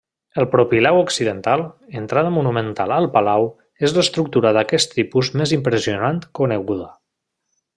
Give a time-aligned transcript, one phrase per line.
[0.41, 1.65] El propileu occidental,
[1.99, 3.45] entrada monumental al palau,
[3.89, 6.91] és l'estructura d'aquest tipus més impressionant coneguda.